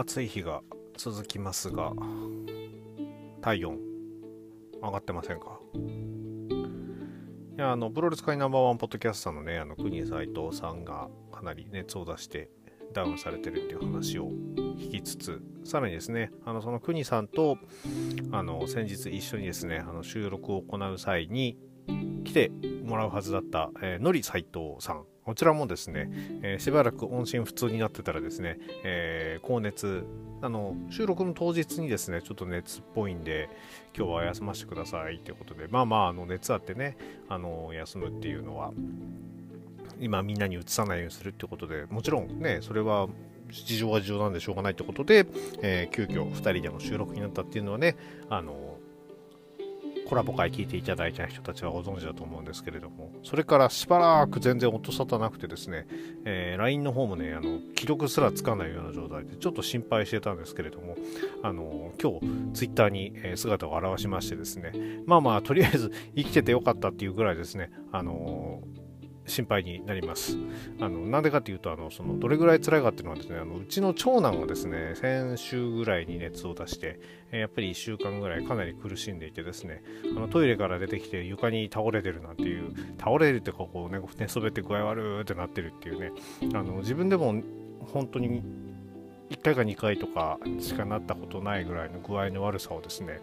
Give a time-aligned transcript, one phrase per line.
[0.00, 0.62] 暑い日が
[0.96, 1.92] 続きますが
[3.42, 3.78] 体温
[4.82, 5.60] 上がってませんか？
[5.74, 12.48] いやあのプロレス界ナンバーワンポッドキャスターのねあの国斎藤さんがかなり熱を出して
[12.94, 14.30] ダウンされてるっていう話を
[14.78, 17.58] 聞きつつさらにですねあのその国さんと
[18.32, 21.58] あの先日一緒にですねあの収録を行う際に
[22.24, 22.50] 来て
[22.86, 26.10] もらうはずだった、えー、のり斎藤さんこちらもですね、
[26.42, 30.04] えー、しばらく音信不通になってたらですね、えー、高熱、
[30.42, 33.48] あの、収録の当日にですね、ちょっと熱っぽいんで、
[33.96, 36.96] 今日は休ませてくださいってことで、まあまあ、あの、熱あってね、
[37.28, 38.72] あの、休むっていうのは、
[40.00, 43.06] 今みんなにうつさないようにするってことで、もちろんね、それは
[43.52, 45.26] 事情は事情なんでしょうがないってことで、
[45.62, 47.94] えー、急遽2人での収録になったっていうのはね、
[48.28, 48.69] あの、
[50.10, 55.86] コラボ会聞いていただいた人たちはご存知だと思うんですけれども、それからしばらく全然音沙汰なくてですね、
[56.24, 60.96] えー、LINE の方もね、あの、記録すらつかないような状態で、ちょっと心配してたんですけれども、
[61.44, 64.72] あの、今日、Twitter に姿を現しましてですね、
[65.06, 68.62] まあまあ、とりあえず生きててよかったっていうぐらいですね、あの
[69.30, 70.36] 心配になります。
[70.80, 77.00] あのなんでかっていうとあのそのどれぐらい辛いかっていうのはですねあのうちの長男がですね先週ぐらいに熱を出して、
[77.32, 79.82] えやっぱり1週間ぐらいかなり苦しんでいてですね
[80.16, 86.12] あのトイレから出てきて床に倒れてるなんていう倒れるっていうかこうね寝そべって具合悪ってなってるっていうね
[86.54, 87.34] あの自分でも
[87.92, 88.42] 本当に
[89.30, 93.20] 1回か2回とかしかなったことないぐらいの具合の悪さをですね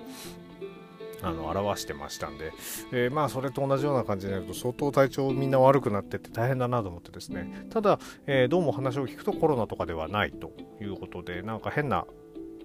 [1.21, 2.51] あの表してましたんで、
[2.91, 7.65] えー、まあそれと同じような感じになると相当体調みんな悪くなってって大変だなと思ってですね。
[7.69, 10.51] ただ、えー、どうも話を聞くとコロナとかではないと
[10.81, 12.05] いうことでなんか変な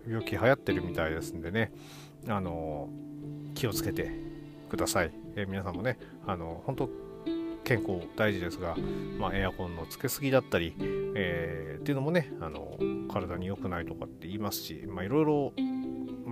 [0.06, 1.72] 病気流行ってるみたいですんでね。
[2.28, 2.88] あの
[3.54, 4.10] 気をつけて
[4.68, 6.90] ください、えー、皆さんもねあの本当
[7.64, 8.76] 健康大事ですが、
[9.18, 10.74] まあ、エアコンのつけすぎだったり、
[11.14, 12.76] えー、っていうのもねあの
[13.12, 15.52] 体に良くないとかって言いますし、まあ、いろいろ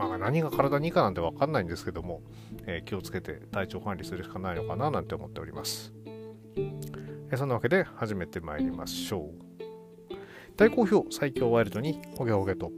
[0.00, 2.22] まあ、何が体にいいかなんて分かんないんですけども、
[2.66, 5.92] えー、気をつけて体調管理するしかないのかななんて思っております。
[6.56, 10.14] えー、そんなわけで始めてまいりましょう。
[10.56, 12.72] 大好評最強ワイルドにホゲホゲと。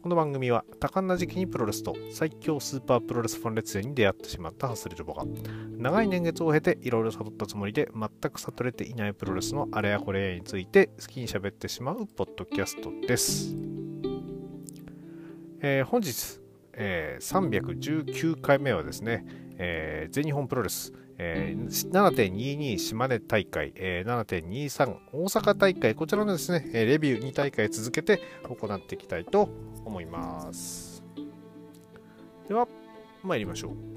[0.00, 5.24] この番組は多感な時期にプロレスと最強スーパープロレスファン列伝に出会ってしまったハスレジョボが
[5.78, 13.56] 長い年月を経ていろいろ悟ったつもりで全く悟れていないプロレスのあれやこれやについて好きに喋ってしまうポッドキャストです。
[15.66, 16.43] えー、本日
[16.76, 19.24] えー、319回目はですね、
[19.58, 29.48] えー、全日本プロレス、えー、7.22島根大会、えー、7.23大阪大会、こちらのですね、レビュー2大会続けて行っていきたいと
[29.84, 31.02] 思います。
[32.48, 32.68] では、
[33.22, 33.94] 参りましょう。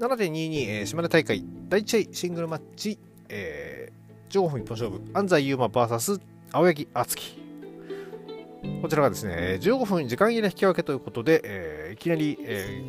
[0.00, 6.20] 7.22、えー、島根大会第1試合シングルマッチ、えー、15分一本勝負、安西優真 VS
[6.52, 7.41] 青柳敦樹。
[8.80, 12.82] こちらがですね、15分時間切れ引き分けということで、えー、いきなり、え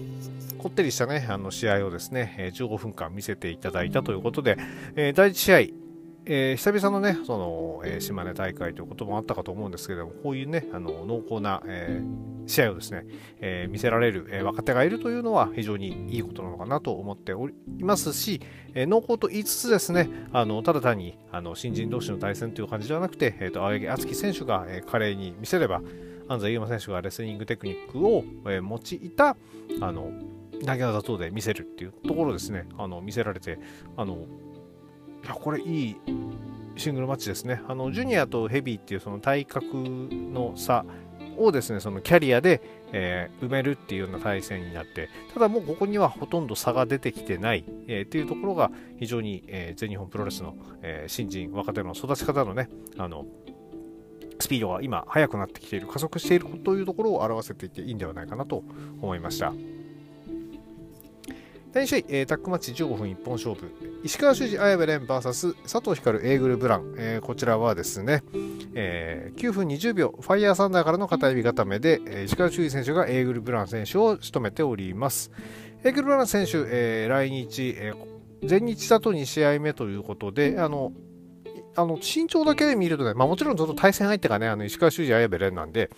[0.53, 4.57] ー、こってりしたね、あの試合をですね、15分間見せていただいたということで、
[4.95, 5.82] えー、第1試合、
[6.25, 13.05] えー、久々のね、その、えー、島根大会ということもあったかと思うんですけども、こういうね、あの濃厚な、えー、試合をですね、
[13.41, 18.41] え見せられる、え若手がいるというのは非常にいいことなのかなと思っておりますし、
[18.73, 25.81] え濃厚と言いつつですね、あのただ単にあの新人同士の対戦という感じではなくて、えーと、青柳敦樹選手が、え華麗に見せれば、
[26.29, 29.35] 安西優真選手がレスリングテクニックを、え用いた
[29.81, 30.11] あの
[30.65, 33.59] 投げ技等で見せるっていうところですね、あの見せられて、
[33.97, 34.25] あの
[35.23, 35.95] いやこれいい
[36.75, 37.61] シングルマッチですね。
[37.67, 40.85] あのジュニアとヘビーっていうその体格の差
[41.37, 42.61] をですね、そのキャリアで、
[42.91, 53.25] えー、埋めるっていうような対戦になって、ただもうここにはほとんど差が出てきてない、えー、っていうところが非常に、えー、全日本プロレスの、え、新人、若手の育ち方のね、あの、
[54.39, 58.63] スピードが今速くなってきている、加速しているというところを表せていていいんではないかなと
[59.01, 59.53] 思いました。
[61.73, 63.71] 第2試合、えー、タックマッチ15分一本勝負。
[64.03, 66.93] 石川修司綾部蓮 VS 佐藤光エーグルブラン。
[66.99, 68.23] えー、こちらはですね、
[68.75, 75.31] えー、9分20秒、ファイヤーサンダーからの片指固めで、えー、石川修司選手がエーグルブラン選手を仕留めております。
[75.83, 80.93] エーグルブラン選手、えー、来日、えー、全日だと2試合目ということで、あの、
[81.75, 85.89] あの身長だけで見るとね、まあ、もちろんずっと対戦相手がね、あの石川修司綾部蓮なんで、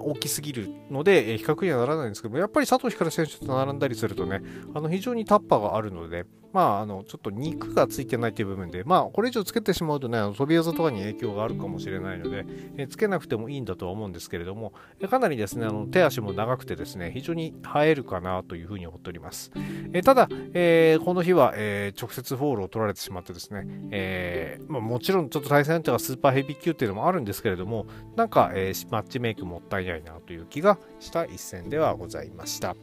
[0.00, 4.40] 大きすぎるので、え比較にはならないんですけども、やっぱり佐藤光選手と並んだりするとね、
[4.74, 12.44] あの非常にタッパーがあるので、まあ、あの、ちょっと肉がついてないという部分で、まあ、これ以上つけてしまうとね、あの飛び技とかに影響があるかもしれないので、
[12.76, 14.72] えつけなくてもいいんだとは思うんですけれども、
[15.08, 19.50] かなりですね、あの手足も長くてですね、非常に映えるかなというふうに思っております。
[19.92, 32.76] えただ、えー、この日は、えー、直接フォールを取られてしまってですね、えー、まあ、もちろんちょっと対戦相手がスーパーヘビー級っていうのもあるんですけれども、なんか、えマッチメイクもったいないなという気がした一戦ではございました。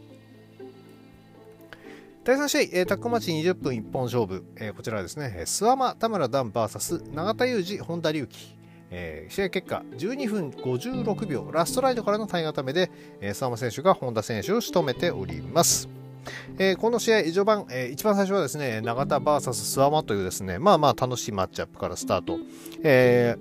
[2.29, 8.55] 第3試合、えー、タックマッチ20分一本勝負、えー、こちらはですね、諏訪間田村段 VS 永田裕二本田隆起、
[8.91, 11.49] えー、試合結果12分56秒。
[11.51, 15.89] ラストライドからの体固めで、えー、諏訪間選手が本田選手を仕留めております。
[16.59, 22.37] えー、この試合、序盤、えー、一番最初はですね、永田 VS 諏訪間というですね、まあまあ楽しいマッチアップからスタート、
[22.83, 23.37] え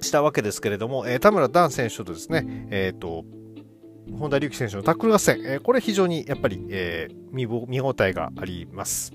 [0.00, 3.24] ー、したわけですけれども、えー、田村段選手とですね、えっ、ー、と、
[4.12, 9.12] 本田隆起選手のタックル合戦、えー、これ非常にやっぱり、えー、見見応えがあります。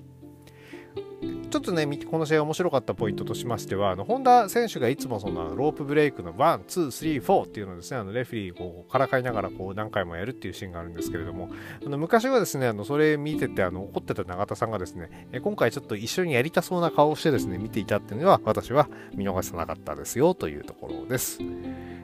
[1.50, 11.50] ちょっとね、この試合面白かったポイントとしましては、あの本田選手がいつもそのロープブレイクの1、2、3、4っていうのをですね、あのレフェリーをからかいながらこう何回もやるっていうシーンがあるんですけれども、
[11.84, 21.40] あの昔はですね、あのそれ見ててあの怒ってた永田さんがですね、今回ちょっと一緒にやりたそうな顔をしてですね、見ていたっていうのは私は見逃さなかったですよというところです。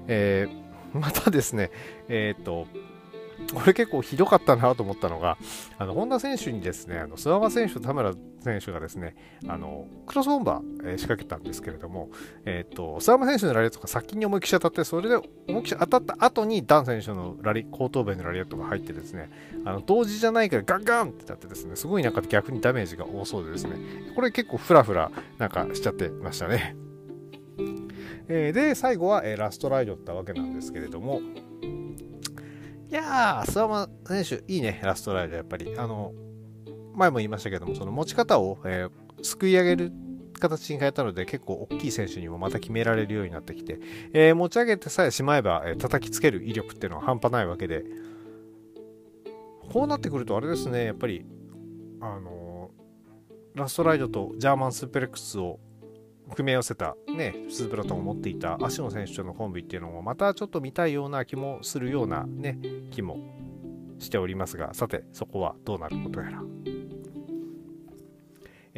[0.08, 0.65] えー、
[1.00, 1.72] またですね、
[2.08, 2.68] えっ、ー、と、
[3.54, 5.38] これ結構ひどかったなと思ったのが、
[5.78, 9.16] あの本田選手にですね、あの諏訪間選手と田村選手がですね、
[9.48, 12.10] あのクロスボンバー、えー、仕掛けたんですけれども、
[12.46, 19.30] えっ、ー、と、諏訪間選手のラリアットが先に思いっきし当たって、それで思いっきし当たった後にダン選手のラリ後頭部のラリアットが入ってですね、
[19.66, 23.76] あの同時じゃないからガンガンってなってですね、すごいなんか逆にダメージが多そうでですね、
[24.16, 26.85] これ結構フラフラなんかしちゃってましたね。
[28.28, 31.22] えー、で、最後は、えー、ラストライドだったわけなんですけれども、
[32.90, 35.74] いやー、諏訪間選手、いいね、ラストライド、やっぱり。
[35.78, 36.14] あの、
[36.96, 39.92] 前も言いましたけども、その持ち方を、えー、すくい上げる
[40.40, 43.80] 形に変えたので、結構大きい選手にもまた決められるようになってきて、
[44.14, 47.84] えー、持ち上げてさえしまえば、えー、叩きつける威力っていうのは半端ないわけで、
[49.72, 51.26] こうなってくると、あれですね、やっぱり、
[52.02, 52.70] あの
[53.56, 55.60] ラストライドとジャーマンスープレックスを
[56.34, 62.58] 組み合わせた、ね、スープラトンを持っていた足野選手とのコンビっていうのもまたちょっと見たいような気もするような、ね、
[62.92, 63.18] 気も
[64.00, 66.42] しておりますがさてそこはどうなることやら。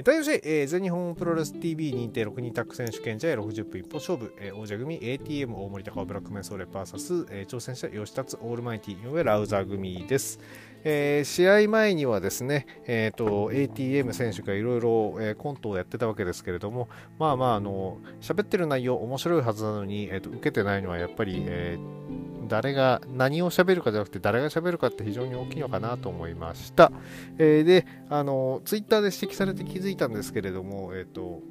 [0.03, 10.39] 第4試合、えー、全日本プロレス TV 認定6人タッグ選手権試合60分一本勝負、えー、王者組 ATM 大森高尾ブラックメンソーレ VS、えー、挑戦者吉達オールマイティ井上ラウザー組です。
[10.83, 16.87] えー、試合前にはですね、えーと、ATM 選手がいろいろコントをやってたわけですけれども、
[17.19, 26.91] まあまあ、あの喋ってる内容、面白いはずなのに、えーと、受けてないのはやっぱり、えー、誰が何を喋るかじゃなくて誰が喋るかって非常に大きいのかなと思いました。
[27.37, 31.41] えー、で、あのツイッターで指摘されて気づいたんですけれども、えっ、ー、と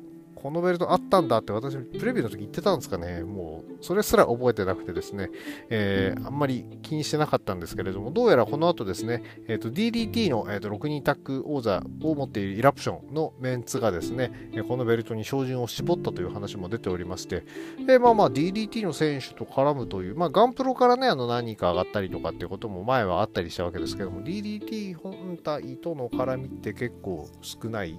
[0.47, 3.25] このベルトあったんだって私、プレビューの時言ってたんですかね。
[3.25, 5.29] もう、それすら覚えてなくてですね、
[5.71, 17.43] えー、あんまり気にしてなかったんですけれども、どうやらこの後ですね、えーと、DDT の、えーと、6人タッグ王座を持っているイラプションのメンツがですね、このベルトに照準を絞ったという話も出ておりまして、
[17.85, 27.99] でまあまあ DDT の選手と絡むという、まあガンプロからね、あの何人か上がったりとかっていうことも前はあったりしたわけですけども、DDT 本体との絡みって結構少ない。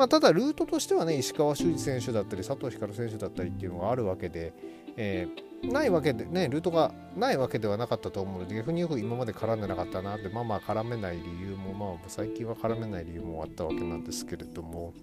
[0.00, 4.54] まあ、ただルートとしてはね、石川修司選手だったり、佐藤光選手だったりっていうのがあるわけで、
[4.96, 14.94] えー、ないわけでね、ルートがないわけではなかったと思うので、逆によく今まで絡んでなかったなって、まあまあ絡めない理由も、まあ最近は絡めない理由もあったわけなんですけれども、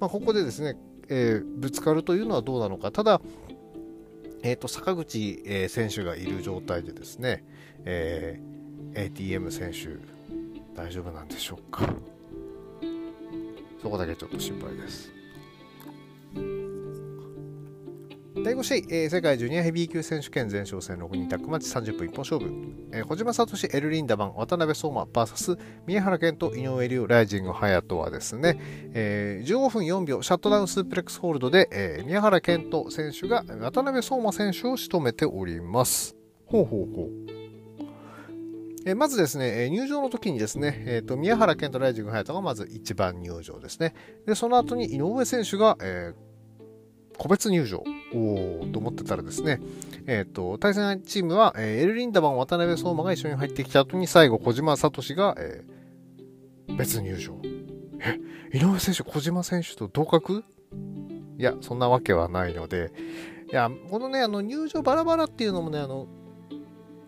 [0.00, 0.76] まあ、ここでですね、
[1.08, 3.20] えー、ぶつかるというのはどうなのか、ただ、
[4.42, 7.44] えーと、坂口、えー、選手がいる状態でですね、
[7.84, 9.96] えー、ATM 選手、
[10.74, 11.94] 大丈夫なんでしょうか。
[13.82, 15.20] そこだけちょっと心配です。
[18.42, 28.58] 第5試合、えー、世界ジュニアヘビー級選手権前哨戦6人タッグマッチ30分一本勝負、えー、小島聡エルリンダマン渡辺相馬 VS 宮原健と井上亮ライジング隼人はですね、
[28.94, 36.16] えー、15分4秒シャットダウンスープレックスホールドで、えー、宮原健人選手が渡辺相馬選手を仕留めております。
[36.46, 37.29] ほうほうほう。
[38.86, 43.94] えまずですね、入場の時にですね、えーと、宮原健とライジング隼人がまず一番入場ですね。
[44.26, 47.84] で、その後に井上選手が、えー、個別入場
[48.14, 49.60] おと思ってたらですね、
[50.06, 57.36] えーと、対戦チームは、えー、エルリンダマン渡辺相馬が一緒に入ってきた後に最後小島聡が、えー、別入場。
[58.00, 58.18] え、
[58.56, 60.42] 井上選手、小島選手と同格？
[61.38, 62.92] いや、そんなわけはないので、
[63.52, 66.06] いや、このね、あの入場バラバラっていうのもね、あの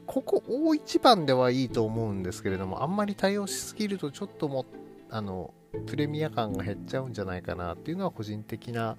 [0.07, 4.67] ここ大一番ではいいと思うんですけれども、あんまり対応しすぎるとちょっとも
[5.11, 5.53] あの
[5.87, 8.97] プレミア感が減っちゃうんじゃないかなっていうのは個人的な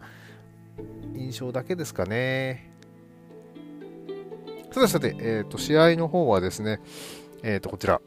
[1.16, 2.72] 印象だけですかね。
[4.72, 6.80] さてさて、えーと、試合の方はですね、
[7.44, 8.02] えー、とこちら、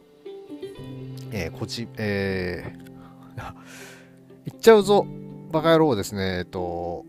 [1.30, 5.06] えー、こち、えー、 いっちゃうぞ、
[5.52, 7.04] バカ野郎ですね、え、ー、と、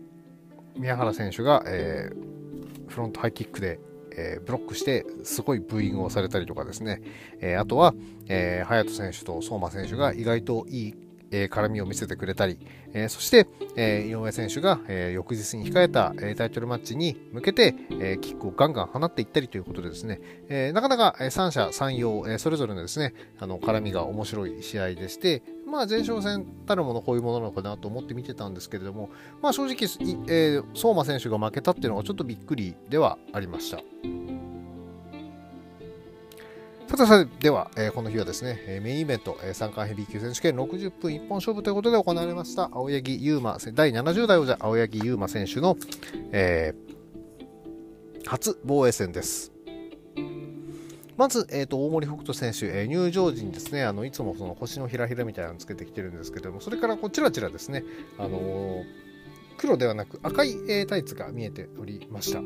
[0.76, 3.80] 宮原選手が、えー、フロントハイキックで、
[4.18, 7.00] えー、ブロックしてすごいブーイングをされたりとかですね、
[7.40, 7.94] えー、あとは、
[8.28, 10.94] えー、隼人選手と相馬選手が意外といい
[11.30, 12.58] えー、絡みを見せてくれたり、
[12.92, 13.46] えー、そして、
[13.76, 29.10] えー、井上選手が、え翌日に控えた、えタイトルマッチに向けて、えキックをガンガン放っていったりということでですね、えなかなか、え三者三様、えそれぞれのですね、あの絡みが面白い試合でして、まあ、前哨戦たるものこういうものなのかなと思って見てたんですけれども、
[29.42, 29.88] まあ、正直、
[30.28, 33.78] え相馬選手が負けたっていうのがちょっとびっくりではありました。
[36.88, 45.76] さてさて、では、えー、この日はですね、えー、メインイベント、えー、三冠ヘビー級選手権60分一本勝負ということで行われました、青柳優馬、第70代王者、青柳優馬選手の、
[46.32, 49.57] えー、初防衛戦です。
[51.18, 57.82] まず、えーと、大森北斗選手、えー、入場時にですねあのいつもその星のひらひらみたいなのつけてきてるんですけどもそれからこちらちらですね、
[58.18, 58.84] あのー、
[59.58, 62.40] 黒ではなく赤い、えー、タイツが見えておりました。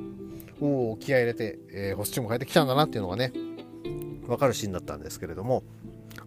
[0.61, 3.33] おお気合入れて、えー、星チーム変えてきたんだなっていうのがね
[4.27, 5.65] 分かるシーンだったんですけれども、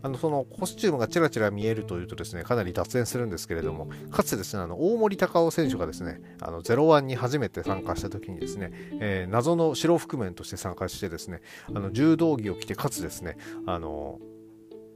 [0.01, 11.41] あのそのコスチュームがちらちら見えるというとですね、かなり脱線するんですけれども、かつてですね、あの大森隆夫選手がですね、あの01に初めて参加した時にですね、えー、謎の白覆面として参加してですね、
[11.73, 14.19] あの柔道着を着て、かつですね、あの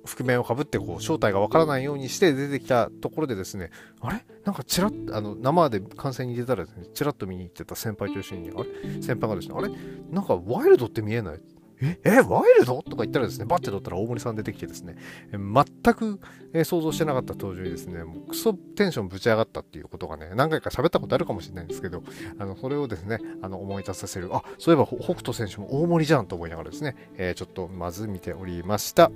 [0.06, 3.70] 覆面をかぶってこう正体がわからないようにして出てきたところでですね、
[4.00, 4.26] あれ？
[4.46, 9.02] なんかちらっあの生で観戦に出たらですね、ちらっと見に行ってた先輩と一緒に、あれ？
[9.02, 9.70] 先輩がですね、あれ？
[10.10, 11.42] なんかワイルドって見えない？
[11.82, 12.82] え、え、ワイルド？
[12.82, 14.96] とか言ったらですね、バッて取ったら大森さん出てきてですね、
[15.32, 16.20] 全く、
[16.66, 22.04] 想像してなかった登場にですね、もうクソテンションぶち上がったっていうことがね、何回か喋ったことあるかもしれないんですけど、
[22.38, 29.12] あの、それをですね、あの、思い出させる、あ、そういえば北斗選手も大森じゃんと思いながらですね、えー、ちょっとまず見ておりました。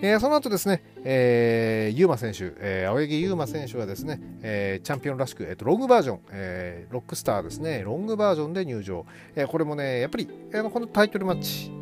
[0.00, 9.04] えー、その後ですね、えー、ユーマ選手、えー、青柳ユーマ選手はですね、えー、チャンピオンらしく、えーと、ロングバージョン、えー、ロックスターですね、ロングバージョンで入場。
[9.34, 11.72] えー、これもね、やっぱり、あのこのタイトルマッチ、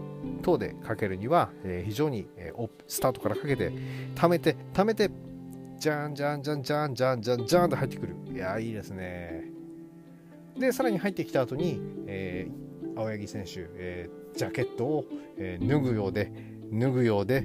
[0.47, 3.73] 等でかけるには、えー、非常に、えー、スタートからかけて
[4.15, 5.11] 貯めて貯めて
[5.79, 8.15] じゃんじゃんじゃんじゃんじゃんじゃんじゃんと入ってくる。
[8.33, 9.51] いやいいですね。
[10.57, 15.05] でさらに入ってきた後に、えー、青柳選手、えー、ジャケットを、
[15.37, 16.33] えー、脱ぐようで
[16.73, 17.45] 脱ぐようで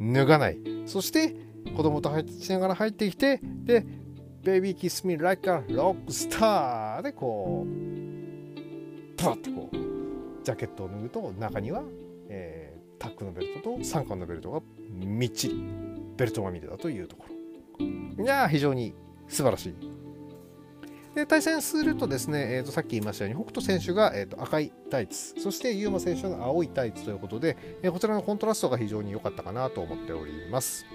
[0.00, 0.58] 脱がない。
[0.86, 1.36] そして
[1.76, 3.84] 子供と入ってしながら入ってきてで
[4.42, 9.76] 「ベイビーキスミライカロックスター」でこうパッてこう
[10.44, 11.82] ジャケットを脱ぐと中には
[12.28, 15.62] えー、タックのベルトと三冠のベルトがみっちり
[16.16, 18.24] ベルトが見れたというところ。
[18.24, 18.94] いや非常に
[19.28, 19.74] 素晴らしい。
[21.14, 30.86] で対戦するとですね、えー、とさっき言いましたように北斗選手が、えー、と赤いタイツそしてユーマ選手が青いタイツということで、えー、こちらのコントラストが非常に良かったかなと思っております。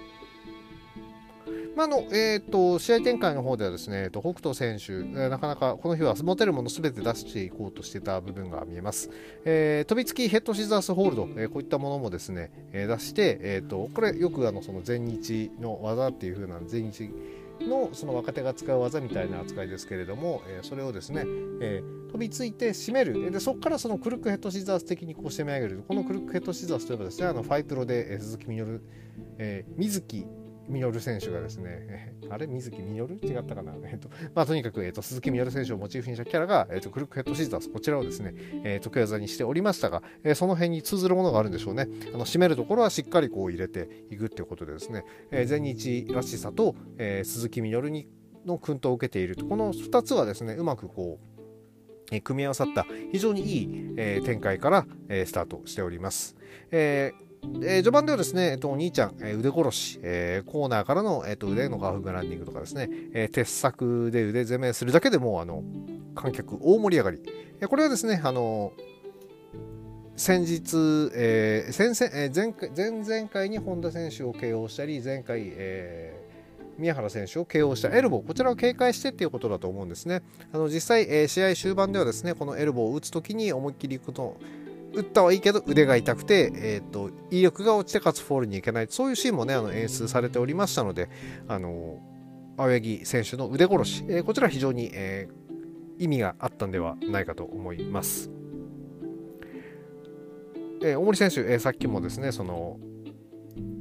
[1.75, 9.09] まあのえーと、試合展開の方ではですね、えーと、北斗選手、えー、なかなかこの日は持てるものすべて出していこうとしてた部分が見えます。
[9.43, 17.09] えー、飛びつきヘッドシザースホールド、えー、こういったものもですね、え出して、えーと、これよくあのその全日の技っていう風な全日
[17.61, 21.23] のその若手が使う技みたいな扱いですけれども、えー、それをですね、
[21.61, 28.83] えー、飛びついて締めるでそこからそのクルックヘッドシザース的にこう締め上げるこのクルックヘッドシザースといえばですねあのファイプロで、えー、鈴木みのる、
[29.37, 30.25] えー、水木
[30.67, 32.47] ミノル選手がですね、 あれ？
[32.47, 33.73] 水木ミノル違ったかな？
[33.85, 41.87] えっ、と、まあ、とにかく、えっ、と、鈴木ミノル選手をモチーフにしたキャラが、えっ、と、クルックヘッドシーザー、こちらをですね、えー、得意技にしておりましたが、えその辺に通ずるものがあるんでしょうね。
[42.13, 48.07] あの、締めるところはしっかりこう入れていくっていうことでですね、え全日らしさと、え鈴木ミノルに
[48.45, 49.45] の薫陶を受けていると。
[49.45, 56.35] この2つはですね、うまくこう、え組み合わさった非常にいい、え展開から、えスタートしております。
[56.71, 65.63] えーえー、序盤ではですね、えっと、お兄ちゃん、えー、腕殺し、えー、コーナーからの、えっと、腕のガーフブランディングとかですね、え鉄柵で腕攻めするだけでもあの
[66.15, 67.19] 観客大盛り上がり、
[67.61, 68.71] えこれはですね、あの
[70.15, 76.19] 先日、え先々え前前々回に本田選手を KO したり、前回、え
[76.77, 80.21] 宮原選手を KO したエルボー、こちらを警戒してっていうことだと思うんですね。
[80.51, 84.37] あの実際、え試合終盤ではですね、このエルボーを打つときに思いっきり行くと、
[84.93, 91.09] 打ったはいいけど腕が痛くて、えーと、威力が落ちてかつフォールに行けないそういうシーンもねあの演出されておりましたので
[91.47, 91.99] あの
[92.57, 98.29] 青柳選手の腕殺し、えー、こちら非常に、えー、意味があったんではないかと思います。
[100.83, 102.77] えー、大森選手、えー、さっきもですねその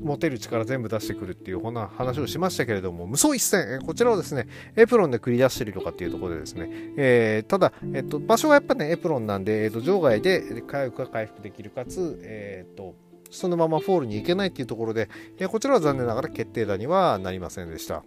[0.02, 12.94] 持てる力全部出してくるっていうこんな話をしましたけれども無双一戦、こちらをですねエプロンで繰り出してるとかっていうところでですね、えー、ただ、えっと、場所はやっぱねエプロンなんで、えっと、場外で回復が回復できるかつ、えっと
[13.32, 18.04] そのままフォールに行けないっていうところで、えこちらは残念ながら決定打にはなりませんでした。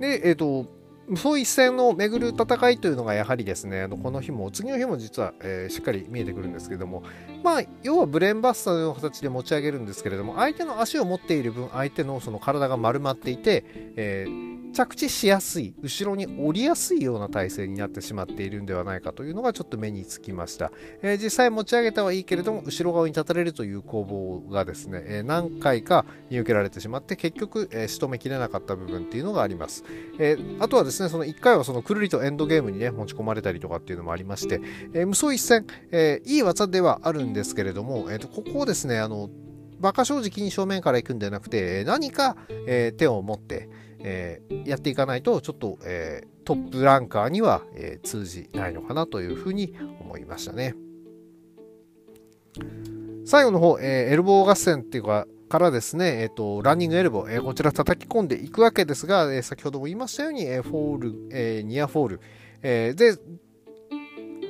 [0.00, 0.77] で、えっ、と、
[1.16, 7.02] そう一戦を巡る戦いというのがやはりですね、この日も、次の日も実は、えー、しっかり見えてくるんですけども、
[7.42, 13.64] まあ、要はブレーンバスターのような形で持ち上げるんですけれども、相手の足を持っている分、相手のその体が丸まっていて、
[13.96, 20.70] えー着地しやすい後ろに降りやすいような体勢になってしまっているんではないかというのがちょっと目につきました、
[21.02, 29.84] えー、実際持ち上げたはいいけれども後ろ側に立たれるという攻防がですね、えー、何回か見受けられてしまって結局、えー、仕留めきれなかった部分っていうのがあります、
[30.18, 34.60] えあとはですねその1回はそのくるりとエンドゲームにね持ち込まれたりとかっていうのもありまして、
[34.94, 39.30] え無双一戦、えいい技ではあるんですけれども、えー、とここをですねあの
[39.78, 43.68] 馬鹿正直に正面から行くんではなくて何か、え手を持って、
[44.00, 50.74] えー、やっていかないとちょっと、えー、トップランカーには、えー、通じないのかなというふうに思いましたね。
[53.24, 62.20] 最後の方、えエルボー合戦っていうか、からですね、えっ、と、ランニングエルボー、えこちら叩き込んでいくわけですが、え先ほども言いましたように、えフォール、えニアフォール、
[62.62, 63.16] えで、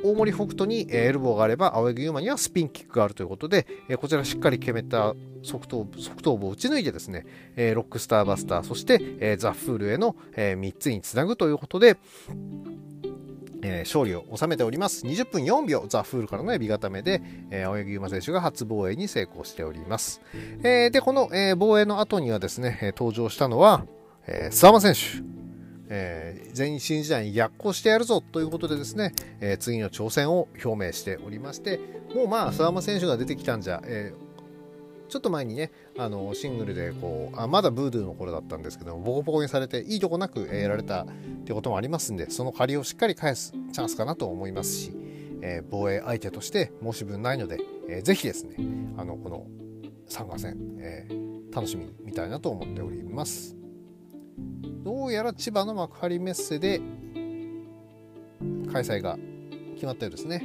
[0.02, 3.66] 大森北斗にエルボーがあれば、青柳優馬にはスピンキックがあるということで、
[4.00, 7.26] こちらしっかり決めた側頭側頭部を打ち抜いてですね、
[7.74, 11.96] ロックスターバスター、そしてザ・フールへの3つにつなぐということで、
[13.80, 15.04] 勝利を収めております。
[15.04, 17.20] 20分4秒、ザ・フールからのエビ固めで、
[17.66, 20.20] 青柳優馬選手が初防衛に成功しております。
[20.62, 23.84] で、この、防衛の後にはですね、登場したのは、
[24.26, 25.38] えー、諏訪間選手。
[25.90, 31.80] えー、全日時代に逆行してやるぞということでですね、えー、次の挑戦を表明しておりまして、
[32.14, 41.06] もうまあ、沢間選手が出てきたんじゃ、えー、ちょっと前にね、あのシングルでこうあ、まだブードゥーの頃だったんですけどボコボコにされて、いいとこなくやられたっ
[41.44, 44.92] てこともありますんで、その借りをしっかり返すチャンスかなと思いますし、
[45.40, 48.56] えー、防衛相手として申し分ないので、えー、ぜひですね、
[48.96, 49.46] あのこの
[50.06, 53.57] 参加戦、えー、楽しみに見たいなと思っております。
[54.84, 56.80] どうやら千葉の幕張メッセで
[58.72, 59.18] 開催が
[59.74, 60.44] 決まったようですね。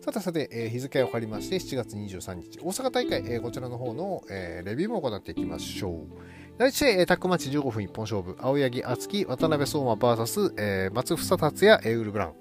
[0.00, 6.40] さてさて、えー、日付を借りまして7月23日大阪大会、えー、こちらの方の、えー、レビューも行っていきましょう。
[6.56, 12.32] 第1試合、えー、タックマッチ15分一本勝負、青柳敦樹、渡辺相馬 VS、えー、松房達也、エウルブラン、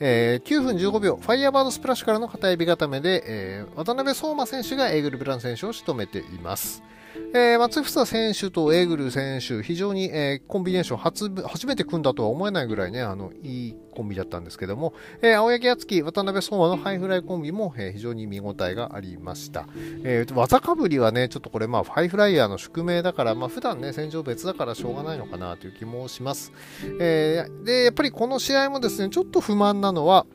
[0.00, 0.48] えー。
[0.48, 6.82] 9分15秒、ファイヤーバードスプラッシュからの片エビ固めで、えー、渡辺壮馬選手がエグルブラン選手を仕留めています。
[7.34, 19.66] えー、松房選手とエグル選手、非常に、えー、コンビネーション初、初めて組んだとは思えないぐらいね、あの、いいコンビだったんですけども、えー、青柳亮生、渡辺壮馬のハイフライコンビも、えー、非常に見応えがありました。
[20.04, 26.52] えー、技かぶりはね、ちょっとこれ、まあ、ハイフライヤーの宿命だから、まあ、普段ね、戦場別だからしょうがないのかなという気もします。
[27.00, 30.26] えー、で、やっぱりこの試合もですね、ちょっと不満なのは、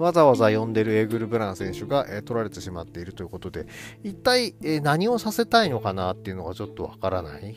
[0.00, 3.66] わざわざ呼んでるエーグル・ブラン選手が、えー、取られてしまっているということで、
[4.02, 7.56] 一体、えー、何をさせたいのかなっていうのがちょっとわからない。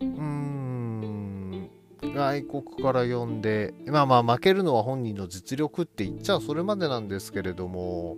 [0.00, 1.70] うーん、
[2.02, 8.16] 外国から呼んで、まあまあ負けるのは本人の実力って言っちゃそれまでなんですけれども、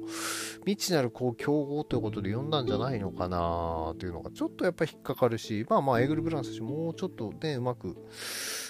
[0.65, 7.97] 未知なるこう競合ということで呼んだんじゃないのかなっていうのがちょっとやっぱ引っかかるし、まあまあエーグル・ブラン選手もうちょっとね、うまく、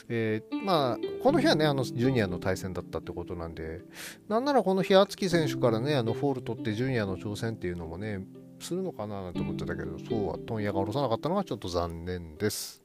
[0.09, 3.81] えー、まあ、この日はね、あの、ジュニアの対戦だったってことなんで、
[4.29, 8.25] なんならこの日、亮生選手からね、あの、フォール取ってジュニアの挑戦っていうのもね、
[8.61, 12.83] するのかなと思ってたけど、そうは問屋が下ろさなかったのがちょっと残念です。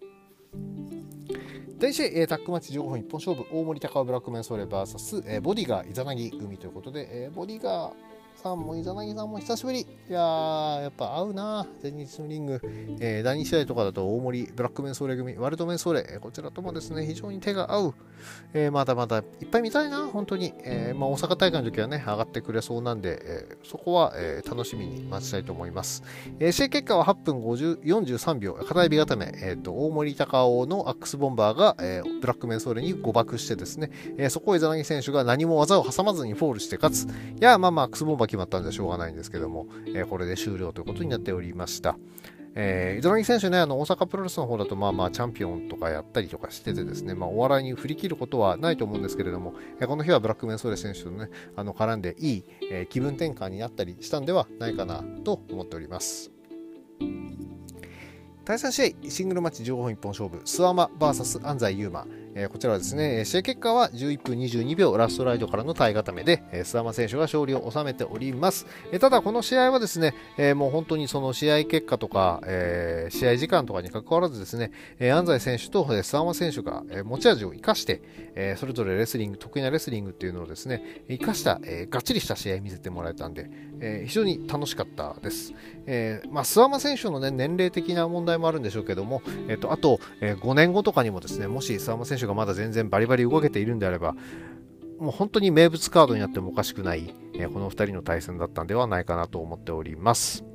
[1.78, 8.11] 第1試合、えー、タッグマッチ15分一本勝負、大森隆男ブラックメンソーレ VS、えー、ボディガーイザナギ組ということで、えー、ボディガー
[8.42, 9.82] さんもイザナギさんも久しぶり。
[9.82, 12.60] いやー、やっぱ合うな、全日のリング。
[13.00, 17.94] えー、第2試合とかだと大森、ブラックメンソーレ組、ワイルドメンソーレ、こちらともですね、非常に手が合う。
[18.54, 20.54] えー、まだまだいっぱい見たいな、本当に。
[20.64, 26.04] えー、まあ、大阪大会の時はね、上がってくれそうなんで、えー、そこは、えー、楽しみに待ちたいと思います。
[26.40, 37.04] えー、試合結果は8分50 43秒、片エビ固め、えーと、大森隆男のアックスボンバーが、えー、ブラックメンソーレに誤爆してですね、えー、そこをイザナギ選手が何も技を挟まずにフォールして勝つ。
[37.04, 37.08] い
[37.40, 41.98] や、まあまあ、アックスボンバー決まったんでしょうがないんですけども、えー、これで終了ということになっておりました。
[42.54, 56.32] えー、イドラギ選手ね、あの大阪プロレスの方だと、まあまあ、チャンピオンとかやったりとかしててですね、まあ、お笑いに振り切ることはないと思うんですけれども、えー、この日はブラックメンソーレ選手とね、あの絡んでいい、えー、気分転換になったりしたんではないかなと思っております。
[58.44, 62.06] 第3試合、シングルマッチ15分一本勝負、諏訪間 VS 安西優馬。
[62.34, 68.68] えー、こちらはですね、試合結果は11分22秒ラストライドからの体固めで、えー、須山選手が勝利を収めております。
[68.92, 78.02] えー、ただこの試合はですね、えー、もう本当にその試合結果とか、えー、試合時間とかに関わらずですね、えー、安西選手と須山選手が、えー、持ち味を生かして、
[78.36, 83.50] えー、それぞれレスリング、得意なレスリングっていうのをですね、生かした、えー、がっちりした試合見せてもらえたんで、
[83.82, 85.54] えー、非常に楽しかったです。
[85.86, 94.16] えー、まあ、諏訪間選手の、ね、年齢的な問題もあるんでしょうけども、えーと、あと、えー、5年後とかにもですねもし諏訪間選手手がまだ全然バリバリ動けているんであれば
[95.02, 100.46] もう本当に名物カードになってもおかしくない、え、この2人の対戦だったんではないかなと思っております。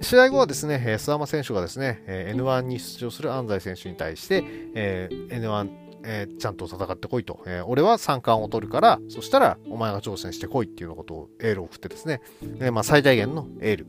[0.00, 12.20] 試合後はですね、諏訪間選手がですね、N1 に出場する安西選手に対して、え、N1 えー、ちゃんと戦ってこいと、えー、俺は三冠を取るから、そしたらお前が挑戦してこいっていうようなことをエールを送ってですね、
[12.60, 13.86] えー、まあ、最大限のエール。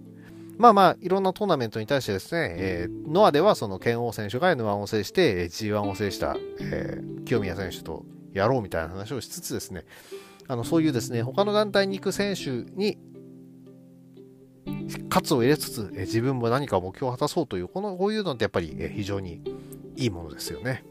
[0.57, 9.85] まあまあ、いろんなトーナメントに対してですね、えー、ノアではその剣王選手が N1 を制して、G1 を制した、えー、清宮選手とやろうみたいな話をしつつですね、
[10.47, 12.97] あのそういうですね、他の団体に行く選手に
[15.09, 19.41] 喝を入れつつ、えー、自分も何か目標を果たそうという、このこういうのってやっぱり、えー、非常に
[19.97, 20.83] いいものですよね。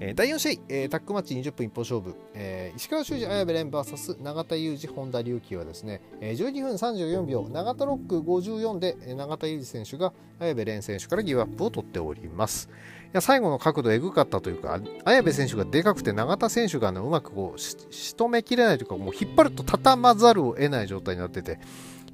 [0.00, 12.68] えー、第4試合、えー、タックマッチ20分一本勝負、えー、石川修司綾部蓮 VS 永田裕二本田隆起はですね、えー、12分34秒永田ロック54で永田裕二選手が綾部蓮選手からギブアップを取っております。
[13.06, 21.58] いや最後の角度えぐかったというか綾部選手がでかくて永田選手が、ね、うまくこうし仕留めきれないというかもう引っ張ると畳まざるを得ない状態になってて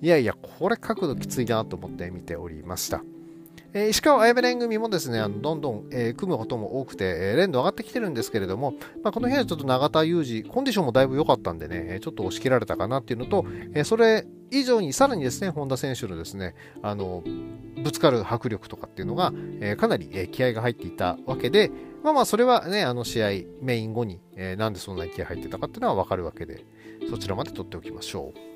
[0.00, 3.02] いやいやこれ角度きついなと思って見ておりました。
[3.76, 17.24] えー、石川綾部連組もですね、あのどんどん、えー、組むことも多くて、えー、連動上がってきてるんですけれども、まあ、この日はちょっと永田裕二、コンディションもだいぶ良かったんでね、ちょっと押し切られたかなっていうのと、え、それ以上にさらにですね、本田選手のですね、あの、
[17.82, 21.72] ぶつかる迫力とかっていうのが、え、かなり、え、気合が入っていたわけで、
[22.04, 23.28] まあまあ、それはね、あの試合、
[23.60, 26.64] メイン後に、え、なんでそんなに気合入ってたかっていうのはわかるわけで、
[27.10, 28.53] そちらまで取っておきましょう。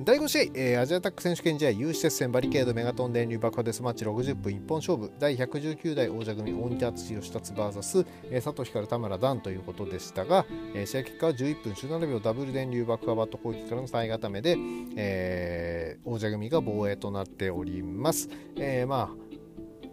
[0.00, 14.56] 第5試合、えー、アジアタック選手権試合有志鉄線バリケードメガトン電流爆破デスマッチ60分一本勝負第119代王者組大仁田敦義達 VS、えー、佐藤光田村段ということでしたが、えー、試合結果は11分17秒ダブル電流爆破バット攻撃からの再固めで、
[14.94, 18.28] えー、王者組が防衛となっております。
[18.56, 19.27] えー、まあ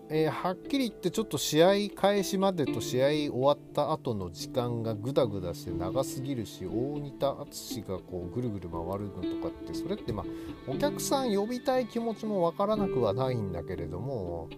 [0.10, 10.26] えー、はっきり言ってちょっと試合開始までと試合終わった後の時間がぐだぐだして長すぎるし大仁田淳がこうぐるぐる回るのとかってそれってまあ
[10.68, 14.50] お客さん呼びたい気持ちもわからなくはないんだけれども、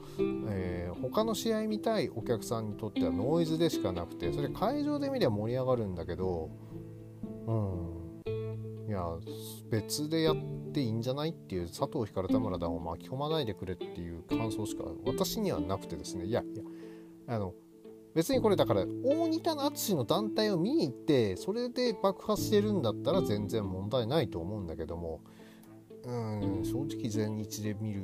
[0.50, 6.50] えー、他の試合見たいお客さんにとってはノイズでしかなくてそれ会場で見れば盛り上がるんだけど
[7.48, 7.98] うん。
[8.88, 9.06] いや
[9.70, 10.36] 別でやっ
[10.78, 11.30] でいいんじゃない？
[11.30, 16.26] っていう佐藤光田村団を巻き込まないでくれっていう感想しか私にはなくてですね。
[16.26, 16.64] いやいや
[17.28, 17.54] あの
[18.14, 25.22] 別にこれだから大仁田の淳の団体を見に行ってそれで爆破してるんだったら全然問題ないと思うんだけども
[26.12, 28.02] ん正直全日で見る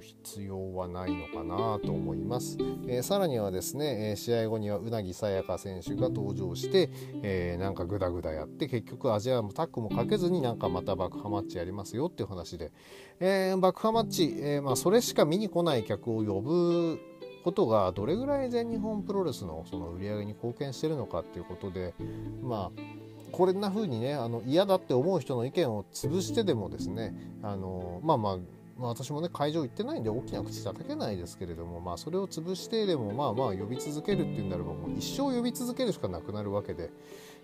[0.00, 2.56] 必要はないのかなと思います、
[2.86, 6.90] えー、さらにはですね、え、試合後にはうなぎさやか選手が登場して、
[7.22, 12.72] えー、なんかグダグダやって結局アジアもタッグもかけずになんかまた爆破マッチやりますよっていう話で、
[13.20, 17.00] えー、爆破マッチ、えまあ、それしか見に来ない客を呼ぶ
[17.44, 21.94] ことがどれぐらい全日本プロレスのその売り上げに貢献してるのかっていうことで
[22.42, 28.38] まあこんな風にねあの嫌だって思う人の意見を潰してでもですねあのまあまあ、
[28.78, 36.90] 私もね会場行ってないんで大きな口叩けないですけれども、まあ、それを潰してでもまあまあ呼び続けるっていうんであればもう一生呼び続けるしかなくなるわけで、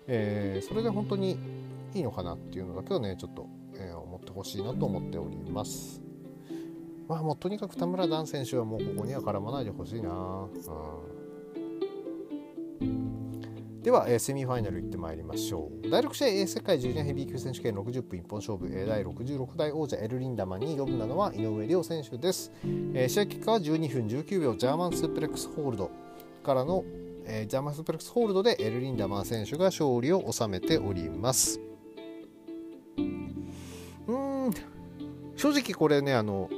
[0.07, 1.37] えー、それで本当に
[1.93, 6.01] いいのかなっていうのだけはねちょっと、えー、思ってほしいなと思っております。
[7.07, 10.47] まあもうとにかく田村段選手はもうここには絡まないでほしいな。
[12.81, 13.12] うん
[13.83, 15.89] では、えー、セミファイナル行ってまいりましょう。
[15.89, 22.49] 第6試合、えー、世界ジュニアヘビー級選手権60分一本勝負、えー、第66代王者エルリンダマンに挑んだのは井上亮選手です。
[22.63, 25.91] えー、試合結果は12分19秒ジャーマンスープレックスホールド
[26.45, 26.85] からの、
[27.25, 31.59] えー、ジャーマンスープレックスホールドでエルリンダマン選手が勝利を収めております。
[34.07, 34.51] うん
[35.35, 36.49] 正直これねあの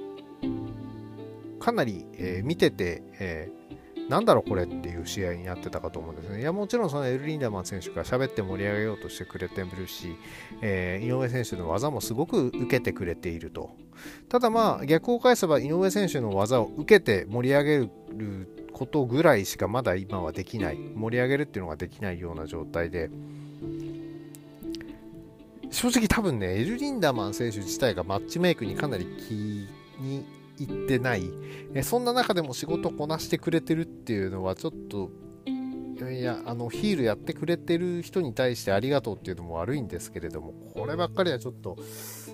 [1.60, 3.64] かなり、えー、見てて、えー
[4.10, 6.41] なんだろうこれっていう試合になってたかと思うんですね。
[6.41, 10.15] いやもちろんそのエル・リンダマン選手が喋って盛り上げようとしてくれてるし、
[10.62, 13.72] えー、井上選手の技もすごく受けてくれていると。
[14.30, 17.89] ただまあ逆を返せば井上選手の技を受けて盛り上げる
[18.74, 20.78] ことぐらいしかまだ今はできない。
[20.78, 23.10] 盛り上げるっていうのができないような状態で。
[25.72, 29.34] 正直多分ね、エル・リンダマン選手自体がマッチメイクにかなり気
[30.00, 30.24] に
[30.58, 31.30] 行ってない、
[31.74, 35.10] えそんな中でも仕事をこなしてくれてるっていうのはちょっと
[36.12, 41.78] いやあのヒールやってくれてる人に対してありがとうっていうのも悪いんですけれどもこればっかりはちょっと、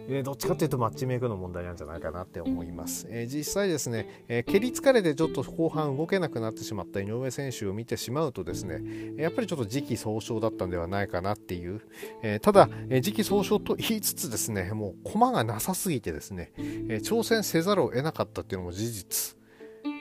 [0.10, 8.82] え、どっちかっていうとマッチメイクの問題なんじゃないかなって思います、え、実際ですね、え、蹴り疲れてちょっと後半動けなくなってしまった井上選手を見てしまうとですね
[9.18, 11.82] やっぱりちょっと時期尚早だったんではないかなっていう、
[12.22, 19.41] えただ、え時期尚早と言いつつですねもう駒がなさすぎてですね、え挑戦せざるを得なかったっていうのも事実。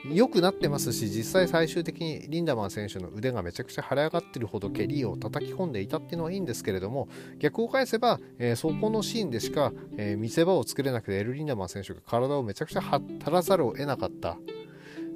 [0.09, 7.07] 良くなってますし実際最終的にリンダマン選手の腕がめちゃくちゃ腫れ上がってるほど蹴りを叩き込んでいたっていうのはいいんですけれども
[7.39, 14.37] 逆を返せば、えー、そこのシーンでしか、えー、見せ場を作れなくてエル・リンダマン選手が体をめちゃくちゃ張らざるを得なかった、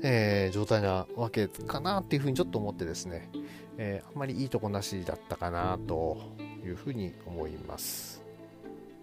[0.03, 3.29] えー、状態なわけかなっていうふうにちょっと思ってですね、
[3.77, 6.17] えあんまりいいとこなしだったかなと
[6.63, 8.21] いうふうに思います。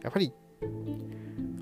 [0.03, 0.33] やっぱり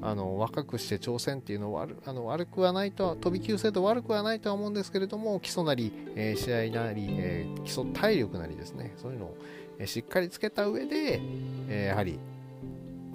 [0.02, 9.36] あの若くして挑戦っていうのはあの悪くはないとは飛び級制度悪くはないとは思うんですけれども基礎なり、えー、試合なり、えー、基礎体力なりですねそういうのを、
[9.78, 11.20] えー、しっかりつけた上で、
[11.68, 12.18] えやはり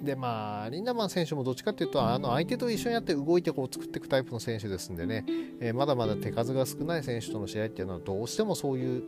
[0.02, 5.24] でまあリンダマン選手もどっちかっていうとあの相手と一緒にやって動いてこう作っていくタイプの選手ですんでね、
[5.60, 9.02] えまだまだ手数が少ない選手との試合っていうのはどうしてもそういう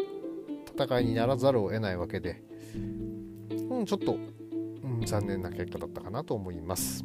[0.76, 2.42] 戦いにならざるを得ないわけで、
[3.70, 4.16] うん、ちょっと、
[5.04, 7.02] 残念な結果だったかなと思います。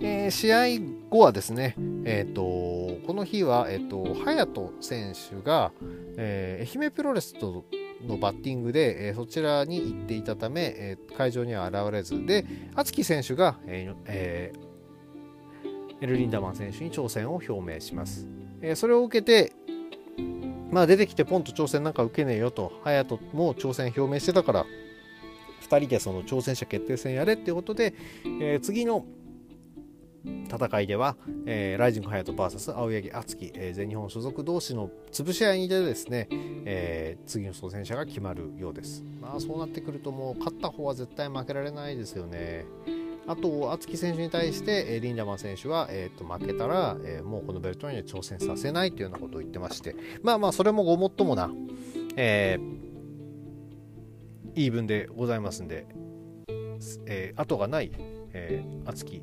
[0.00, 2.42] えー、試合後はですね、えーと、
[3.06, 5.72] この日は、えーと、隼人選手が、
[6.16, 7.64] えー、愛媛プロレスと
[8.06, 18.26] のバッティングで、えー、そちらに行っていたため、えー、会場には現れずで敦貴選手が、えーえー、エル・リンダマン選手に挑戦を表明します、
[18.60, 19.52] えー、それを受けて
[20.70, 24.66] まあ出てきてポンと挑戦なんか受けねえよと隼人も挑戦表明してたから
[25.74, 27.94] 2人でその挑戦者決定戦やれっていうことで、
[28.40, 29.04] えー、次の
[30.24, 36.28] 戦いでは、えー、ライジング隼人 VS 青柳敦樹、えー、全日本所属同士の潰し合いでですね、
[36.64, 39.04] えー、次の当選者が決まるようです。
[39.20, 42.64] まあそうなってくるともう勝った方は絶対負けられないですよね。
[43.26, 51.50] あと、敦樹選手に対して、えー、リンダマン選手は、えーと、負けたら、えー、もうこのベルトには挑戦させないというようなことを言ってまして、まあまあ、それもごもっともな、
[52.16, 52.93] えー、
[54.54, 55.86] 言い分でございますんで、
[57.06, 57.90] えー、後がない、
[58.32, 59.22] えー、敦樹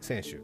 [0.00, 0.40] 選手。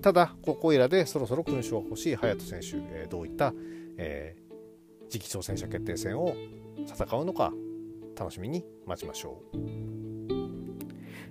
[0.00, 3.52] ただここいらでそろそろ勲章が欲しい隼人選手、えー、どういった、
[3.96, 6.36] えー、次期挑戦者決定戦を
[6.86, 7.52] 戦うのか
[8.16, 9.56] 楽しみに待ちましょう、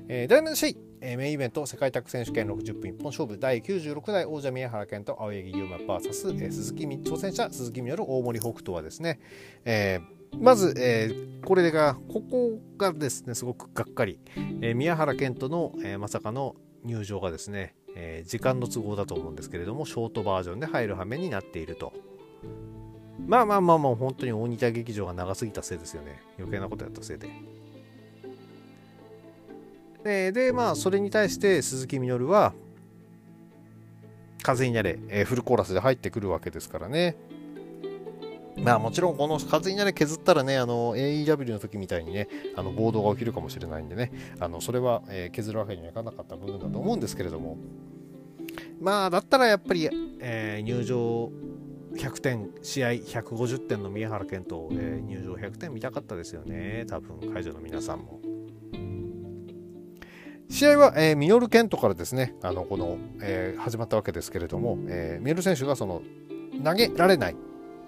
[0.09, 3.37] えー、第7試合、えー、メインイベント世界タッグ選手権60分一本勝負。
[3.39, 9.19] 第96代王者宮原健と青柳優馬 VS、えー、鈴木挑戦者鈴木みのる大森北斗はですね、
[9.63, 14.19] えーまず、えー、これが、ここがですね、すごくがっかり。
[14.61, 21.93] えー、宮原健人の、えー、まさかの入場がですね、えー、時間の都合だと思うんですけれども、ショートバージョンで入る羽目になっていると。
[23.25, 26.21] まあまあまあまあ、本当に大仁田劇場が長すぎたせいですよね。
[26.37, 27.29] 余計なことやったせいで。
[30.03, 32.53] で、でまあ、それに対して鈴木みのるは、
[34.43, 37.17] 風になれ、えー、フルコーラスで入ってくるわけですからね。
[38.63, 47.57] まあもちろんこの風になれ削ったらね、あの AEW の時みたいにね、あの暴動が起きるかもしれないんでね、あのそれは、えー、削るわけにはいかなかった部分だと思うんですけれども、
[48.79, 49.89] まあだったらやっぱり、
[50.19, 51.31] えー、入場
[51.95, 58.19] 100点、試合150点の宮原健人、えー、入場100点見たかったですよね、多分会場の皆さんも。
[60.49, 66.01] 試合は、えー、ミノル・ケントからですね、あのこの、えー、始まったわけですけれども、えー、ミノル選手がその
[66.63, 67.35] 投げられない、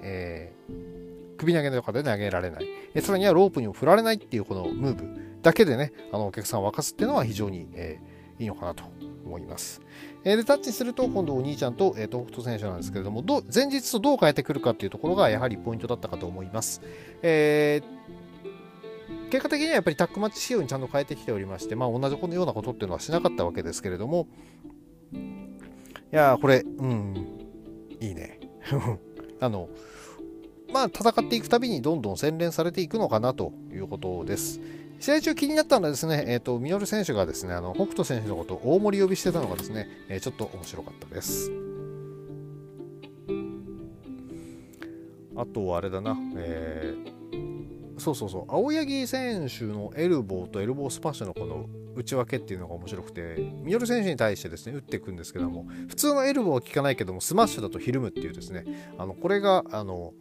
[0.01, 5.07] えー、首投げとかで投げられない、えさらにはロープにも振られないっていうこのムーブ
[5.41, 8.83] だけでね、あのお客さんを沸かすっていうのは非常に、えー、いいのかなと
[9.25, 9.81] 思います。
[10.23, 16.81] えー、でタッチすると今度お兄ちゃんと,、えー、東北選手なんですけれどもど前日とどう変えてくるかっていうところがやはりポイントだったかと思います。
[17.21, 17.99] えー
[19.29, 24.27] 結果的にはやっぱりタックマッチ仕様にちゃんと変えてきておりまして、まあ、同じようなことっていうのはしなかったわけですけれども、
[25.13, 25.17] い
[26.11, 27.15] やこれ、うん、
[27.99, 28.39] いいね。
[29.39, 29.69] あの、
[30.71, 34.59] まあ、戦っていくたびにどんどん洗練されていくのかなということです。
[34.99, 41.51] 試合中気になったのはですね、えっ、ー、と、ミノル選手がですね、あの、北斗選手のことを大森呼びしてたのがですね、えー、ちょっと面白かったです。
[45.35, 58.65] あとはあれだな、えー、そうそうそう、青柳選手のエルボーとエルボースマッシュのこの内訳っていうのが面白くて、ミノル選手に対してですね、打っていくんですけども、普通のエルボーは効かないけども、スマッシュだとひるむっていうですね、
[58.97, 60.13] あのこれが、あの、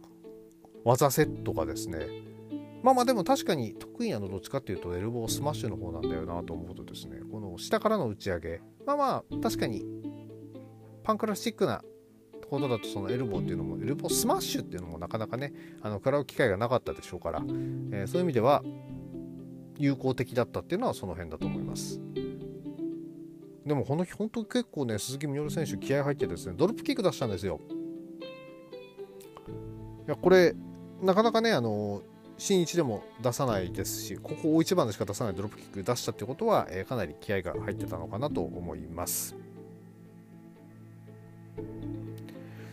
[0.83, 2.07] 技セットがですね
[2.81, 8.61] まあまあでも確かに得意なのどっちかっていうとエルボースマッシュの方なんだよなと思うとですねこの下からの打ち上げ。
[8.85, 9.83] まあまあ確かに
[11.03, 11.83] パンクラシックな
[12.49, 17.43] ことだとそのエルボーっていうのもエルボースマッシュっていうのもなかなかねあの食らう機会がなかったでしょうから、
[17.91, 18.63] えー、そういう意味では
[19.77, 22.01] 有効的だったっていうのはその辺だと思います。
[23.65, 27.59] でもこの日本当結構ね鈴木みのる選手気合入ってですねドロップキック出したんですよ。
[30.07, 30.55] いやこれ
[31.01, 32.01] なかなかねあの
[32.37, 39.35] 新一でも出さないですしここ大一番でしか出さないドロップキック出したってことは、え、かなり気合が入ってたのかなと思います。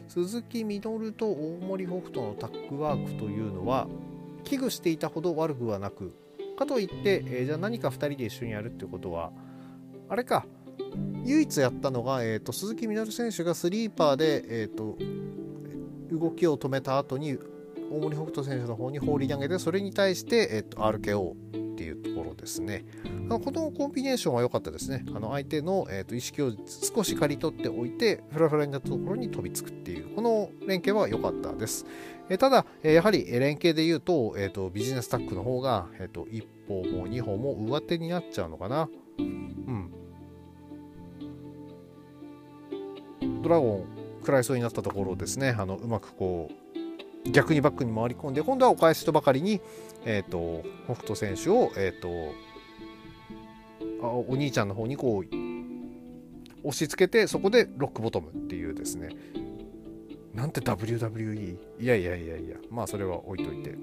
[0.08, 3.86] 鈴木みのると大森北斗のタッグワークというのは
[4.44, 6.14] 危惧していたほど悪くはなく
[6.56, 9.30] かといって、えー、じゃあ何か2人で一緒にやるってことは
[10.08, 10.46] あれか
[11.24, 14.96] 唯一やったのが、えーと、鈴木みのる選手がスリーパーで、えーと
[16.10, 17.36] 動きを止めた後に
[17.90, 21.34] 大森北斗選手の方に放り投げてそれに対して、えっと、RKO っ
[21.76, 22.84] ていうところですね。
[23.04, 25.04] あのこのコンビネーションは良かったですね。
[25.14, 26.52] あの相手の、えっと、意識を
[26.94, 31.86] 少し刈り取っておいてフラフラになったところに飛びつくっていうこの連携は良かったです。
[32.28, 38.88] えただ、えやはり連携で言うと,、えーと、ビジネスタックの方が、えーと、1歩も2歩も上手になっちゃうのかな。
[39.18, 39.92] うん。
[43.42, 43.86] ドラゴン
[44.20, 45.54] 食らいそうになったところをですね。
[45.56, 46.65] あのうまくこう
[47.32, 49.60] 逆にバックに回り込んで今度はお返しとばかりに、
[50.04, 52.34] えーと、北斗選手を、えーと、
[54.02, 55.24] あお兄ちゃんの方にこう
[56.62, 59.10] 押し付けてそこでロックボトムっていうですね。
[60.34, 62.56] なんて WWE いやいやいやいや。
[62.70, 63.74] まあそれは置いといて。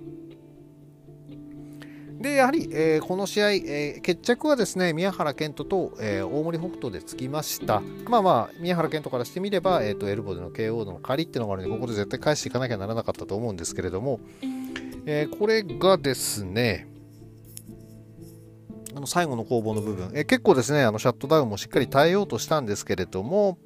[2.19, 7.81] で、やはり、えー、この試合、えー、決着はですね、宮原健人と、えー、大森北斗でつきました。
[8.07, 14.19] まあまあ、宮原健人からしてみれば、えーと、エルボでの KO の借りっていうのがあるので、ここで絶対返していかなきゃならなかったと思うんですけれども、
[15.05, 16.87] えこれがですね、
[18.95, 23.57] あの最後の攻防の部分、え結構ですね、あのシャットダウンもしっかり耐えようとしたんですけれども、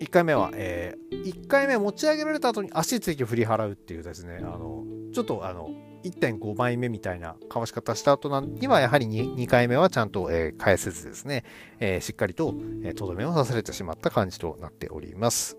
[0.00, 5.70] 1回目は、えー、1回目持ち上げられた後に足ついて振り払うっていうですね、あのちょっとあの
[6.04, 11.44] 1.5枚目みたいなかわし方した後にはやはり 2, 2回目はちゃんと、えー、返せずですね、
[11.80, 12.54] えー、しっかりと
[12.96, 15.56] とど、めを刺されてしまった感じとなっております。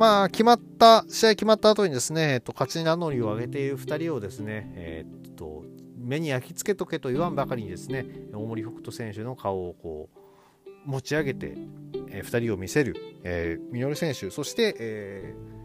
[0.00, 5.64] まあ、決まった、試合決まった後にですね、えっと、勝ち名乗りを上げている2人をですね、えー、っと、
[5.98, 10.20] 目に焼き付けとけと言わんばかりにですね、大森北斗選手の顔をこう、
[10.86, 11.54] 持ち上げて、
[12.08, 15.59] えー、2人を見せる、えー、ミノル選手、そして、えー、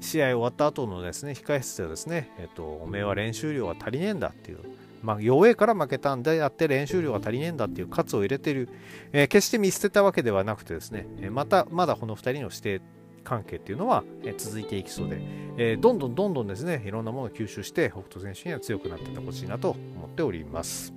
[0.00, 4.58] 試合終わった後のですね、控え室でですね、えっと、おめえは練習量が足りねえんだっていう、
[5.02, 8.68] まあ、弱えから負けたんであって練習量が足りねえんだっていう喝を入れてる、
[9.12, 12.80] えー、決して見捨てたわけではなくてですね、えまた、まだこの2人の指定
[13.24, 15.20] 関係っていうのは、え続いていきそうで、
[15.56, 20.92] えー、どんどんどんどんですね、いろんなものを吸収して、北斗選手には強くなっていってほしいなと思っております。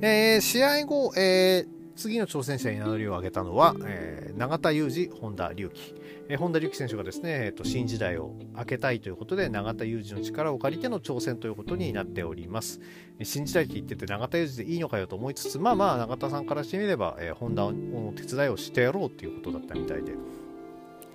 [0.00, 5.94] えー、試合後、えー、次の挑戦者に名乗りを上げたのは、えー、永田裕二、本田隆起。
[6.28, 12.80] えー、本田隆起選手がですね、えーと、新時代を明けたいということで、永田裕二の力を借りての挑戦ということになっております。
[13.22, 20.12] 新時代って言ってて、永田裕二でいいのかよと思いつつ、まあまあ、永田さんからしてみれば、えー、本田の手伝いをしてやろうということだったみたいで、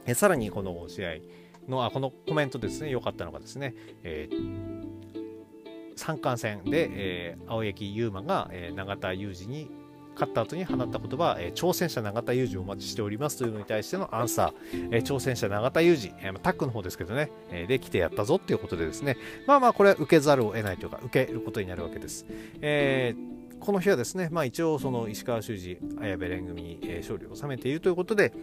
[0.08, 1.10] えー、さらにこの試合
[1.67, 4.82] の、あこのコメントですね、良かったのがですね、えー
[6.02, 9.70] 三冠戦で、えー、青柳優馬が、えー、永田裕二に
[10.13, 22.26] 勝った後に放った言葉、え、挑戦者永田裕二をお待ちしておりますというのに対してのアンサー、え、挑戦者永田裕二、えー、タックの方ですけどね、え、で来てやったぞっていうことでですね、まあまあこれは受けざるを得ないというか、受けることになるわけです。
[22.62, 28.34] えー、この日はですね、まあ、一応その石川修司、綾部連組に、勝利を収めているということで、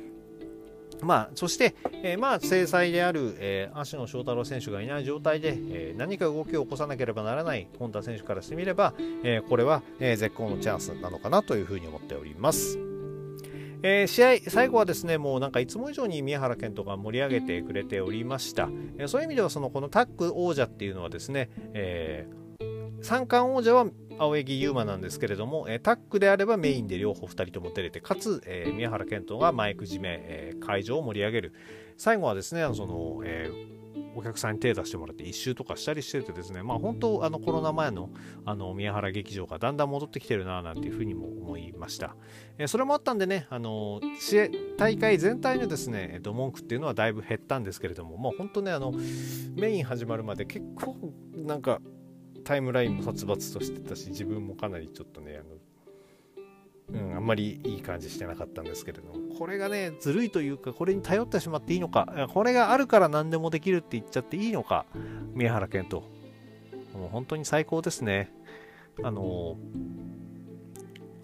[1.02, 12.78] まあ、そして、えー、まあ、制裁である、えー、足野翔太郎選手がいない状態で、えー、何か動きを起こさなければならない本田選手からしてみれば、えこれは、え絶好のチャンスなのかなというふうに思っております。
[13.82, 18.68] えー、試合、最後はですね、もうなんかいつも以上に宮原健人が盛り上げてくれておりました。
[18.98, 23.86] えー、そういう意味では、そのこのタッグ王者っていうのはですね、えー、三冠王者は
[24.18, 31.52] 青柳優馬なんですけれども、えタックであればメインで両方2人とも出れて、かつ、えー、宮原健人がマイク締め、えー、会場を盛り上げる。
[31.96, 33.78] 最後はですね、その、えー
[34.18, 38.10] お客さんに手出してもらって一周とかしたりしててですね、まあ本当、あのコロナ前の
[38.44, 42.16] あの宮原劇場がだんだん戻ってきてるななんていうふうにも思いました。
[42.58, 48.92] えー、それもあったんでね、あの試合大会全体のですね、えっと、文句っていうのはだいぶ減ったんですけれども、もう本当ね、あの
[49.54, 50.96] メイン始まるまで結構
[51.36, 51.80] なんか
[52.44, 55.40] タイムラインも殺伐としてたし自分もかなりちょっとね
[56.90, 59.36] あの、うん、あんまりいい感じしてなかったんですけれども。
[59.38, 64.86] これがねずるいというかこれに頼ってしまっていいのかこれがあるから何でもできるって言っちゃっていいのか
[65.32, 66.02] 宮原健人。
[66.94, 68.32] もう本当に最高ですね。
[69.02, 69.56] あの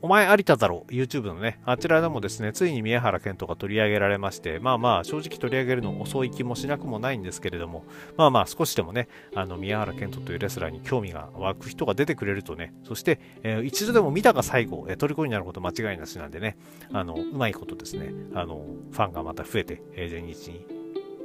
[0.04, 7.86] お前有田だろ YouTube のね、あちらでもですね、ついに宮原健人が取り上げられまして、まあまあ、正直取り上げるの遅い気もしなくもないんですけれども、
[8.18, 16.58] まあまあ、少しでもね、あの、宮原健人というレスラーに興味が湧く人が出てくれるとね、そして、えー、一度でも見たが最後、えー、虜になること間違いなしなんでね、
[16.92, 20.66] あの、うまいことですね、あの、ファンがまた増えて、えー、全日に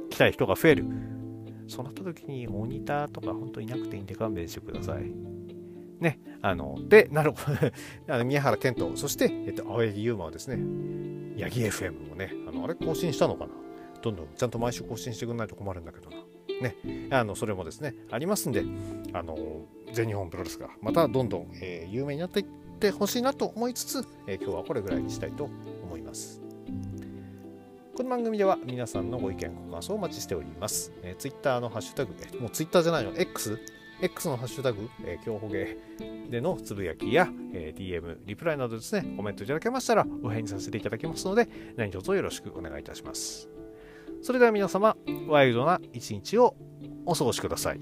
[0.08, 0.86] 来たい人が増える。
[1.68, 5.39] そうなった時に、モニターとか本当いなくていいんで勘弁してください。
[6.00, 7.58] ね、あの、で、なるほど、
[8.12, 10.56] あの宮原健人、そして、えっと、青柳優馬はですね、
[11.38, 13.52] 八木 FM もね、あの、あれ更新したのかな
[14.02, 16.16] どんどんちゃんと毎週更新してくんないと困るんだけどな。
[16.60, 16.76] ね、
[17.10, 18.64] あの、それもですね、ありますんで、
[19.12, 19.36] あの、
[19.92, 22.46] 全日本プロレスがまたどんどん、えー、有名になっていっ
[22.78, 25.48] てほしいなと思いつつ、えー、今日はこれぐらいにしたいと
[25.82, 26.40] 思います。
[27.96, 30.92] この番組では皆さんのご意見、ご感想をお待ちしております。
[31.02, 33.58] えー、Twitter のハッシュタグ、えもう Twitter じゃないの、X
[34.02, 35.76] X のハッシュタグ、えー、競歩芸
[36.30, 43.48] でのつぶやきや、えー、DM、リプライなどですね、コメントいただけましたらお返事させていただきますので、何卒よろしくお願いいたします。
[44.22, 44.96] それでは皆様、
[45.28, 46.54] ワイルドな一日を
[47.04, 47.80] お過ごしください。